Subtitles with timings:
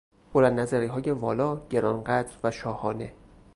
[0.33, 3.13] بلندنظریهای والا، گرانقدر و شاهانه